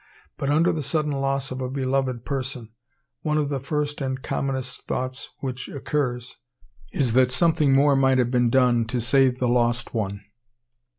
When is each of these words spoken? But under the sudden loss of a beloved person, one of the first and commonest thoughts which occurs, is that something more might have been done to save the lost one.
But 0.35 0.49
under 0.49 0.71
the 0.71 0.81
sudden 0.81 1.11
loss 1.11 1.51
of 1.51 1.61
a 1.61 1.69
beloved 1.69 2.25
person, 2.25 2.71
one 3.21 3.37
of 3.37 3.49
the 3.49 3.59
first 3.59 4.01
and 4.01 4.19
commonest 4.19 4.87
thoughts 4.87 5.29
which 5.41 5.69
occurs, 5.69 6.37
is 6.91 7.13
that 7.13 7.29
something 7.29 7.71
more 7.73 7.95
might 7.95 8.17
have 8.17 8.31
been 8.31 8.49
done 8.49 8.85
to 8.85 8.99
save 8.99 9.37
the 9.37 9.47
lost 9.47 9.93
one. 9.93 10.21